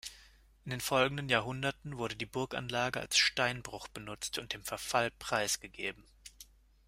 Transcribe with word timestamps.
In 0.65 0.71
den 0.71 0.81
folgenden 0.81 1.29
Jahrhunderten 1.29 1.99
wurde 1.99 2.15
die 2.15 2.25
Burganlage 2.25 2.99
als 2.99 3.19
Steinbruch 3.19 3.87
benutzt 3.87 4.39
und 4.39 4.51
dem 4.51 4.63
Verfall 4.63 5.11
preisgegeben. 5.11 6.03